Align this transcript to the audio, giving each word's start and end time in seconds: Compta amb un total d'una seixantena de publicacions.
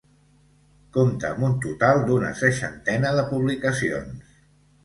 Compta 0.95 1.29
amb 1.33 1.45
un 1.49 1.53
total 1.67 2.01
d'una 2.07 2.31
seixantena 2.41 3.15
de 3.21 3.27
publicacions. 3.35 4.37